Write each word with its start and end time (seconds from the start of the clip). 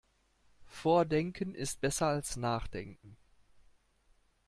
Vordenken 0.65 1.53
ist 1.53 1.79
besser 1.79 2.07
als 2.07 2.35
Nachdenken. 2.35 3.17